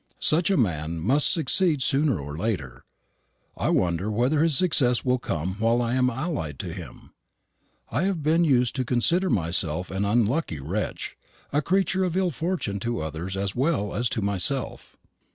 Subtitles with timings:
[0.19, 2.85] Such a man must succeed sooner or later.
[3.55, 7.11] I wonder whether his success will come while I am allied to him.
[7.91, 11.15] I have been used to consider myself an unlucky wretch,
[11.53, 14.97] a creature of ill fortune to others as well as to myself.